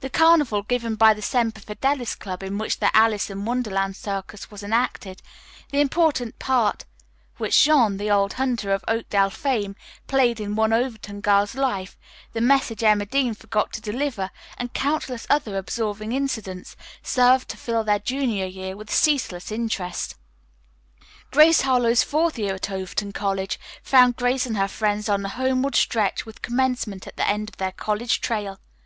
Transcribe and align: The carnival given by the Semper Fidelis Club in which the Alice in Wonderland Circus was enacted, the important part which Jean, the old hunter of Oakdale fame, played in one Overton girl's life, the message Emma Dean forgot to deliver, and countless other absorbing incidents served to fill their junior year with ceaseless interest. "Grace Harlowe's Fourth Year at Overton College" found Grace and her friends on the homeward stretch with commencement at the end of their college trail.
The 0.00 0.10
carnival 0.10 0.62
given 0.64 0.96
by 0.96 1.14
the 1.14 1.22
Semper 1.22 1.62
Fidelis 1.62 2.14
Club 2.14 2.42
in 2.42 2.58
which 2.58 2.78
the 2.78 2.94
Alice 2.94 3.30
in 3.30 3.46
Wonderland 3.46 3.96
Circus 3.96 4.50
was 4.50 4.62
enacted, 4.62 5.22
the 5.70 5.80
important 5.80 6.38
part 6.38 6.84
which 7.38 7.64
Jean, 7.64 7.96
the 7.96 8.10
old 8.10 8.34
hunter 8.34 8.70
of 8.74 8.84
Oakdale 8.86 9.30
fame, 9.30 9.74
played 10.08 10.40
in 10.40 10.56
one 10.56 10.74
Overton 10.74 11.22
girl's 11.22 11.54
life, 11.54 11.96
the 12.34 12.42
message 12.42 12.82
Emma 12.82 13.06
Dean 13.06 13.32
forgot 13.32 13.72
to 13.72 13.80
deliver, 13.80 14.30
and 14.58 14.74
countless 14.74 15.26
other 15.30 15.56
absorbing 15.56 16.12
incidents 16.12 16.76
served 17.02 17.48
to 17.48 17.56
fill 17.56 17.82
their 17.82 18.00
junior 18.00 18.44
year 18.44 18.76
with 18.76 18.90
ceaseless 18.90 19.50
interest. 19.50 20.16
"Grace 21.30 21.62
Harlowe's 21.62 22.02
Fourth 22.02 22.38
Year 22.38 22.56
at 22.56 22.70
Overton 22.70 23.14
College" 23.14 23.58
found 23.82 24.16
Grace 24.16 24.44
and 24.44 24.58
her 24.58 24.68
friends 24.68 25.08
on 25.08 25.22
the 25.22 25.30
homeward 25.30 25.76
stretch 25.76 26.26
with 26.26 26.42
commencement 26.42 27.06
at 27.06 27.16
the 27.16 27.26
end 27.26 27.48
of 27.48 27.56
their 27.56 27.72
college 27.72 28.20
trail. 28.20 28.60